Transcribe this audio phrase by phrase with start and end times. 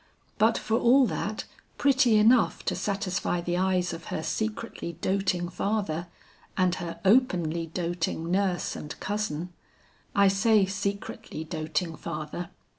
[0.39, 1.43] But for all that,
[1.77, 6.07] pretty enough to satisfy the eyes of her secretly doting father,
[6.57, 9.53] and her openly doting nurse and cousin.
[10.15, 12.49] I say secretly doting father.